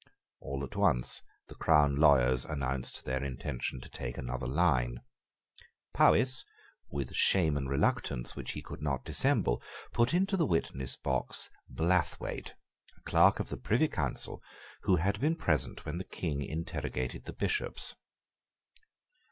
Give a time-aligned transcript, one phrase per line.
[0.39, 5.01] All at once the crown lawyers announced their intention to take another line.
[5.93, 6.43] Powis,
[6.89, 9.61] with shame and reluctance which he could not dissemble,
[9.93, 12.55] put into the witness box Blathwayt,
[12.97, 14.41] a Clerk of the Privy Council,
[14.85, 17.95] who had been present when the King interrogated the Bishops.